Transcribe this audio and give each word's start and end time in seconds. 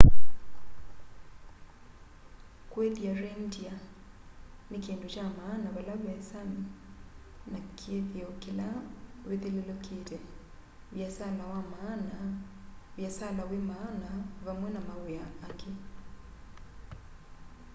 kuithya 2.71 3.11
reindeer 3.21 3.77
ni 4.69 4.77
kindu 4.85 5.05
kya 5.13 5.25
maana 5.37 5.67
vala 5.75 5.95
ve 6.03 6.13
sami 6.31 6.61
na 7.51 7.59
kithio 7.79 8.27
kila 8.43 8.67
withululukite 9.27 10.17
viasala 12.95 13.43
wi 13.51 13.59
maana 13.71 14.09
vamwe 14.45 14.69
na 14.75 14.81
mawia 14.87 15.25
angi 15.47 15.71